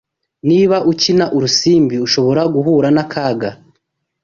Niba 0.49 0.77
ukina 0.91 1.25
urusimbi 1.35 1.95
ushobora 2.05 2.41
guhura 2.53 2.87
nakaga 2.95 3.49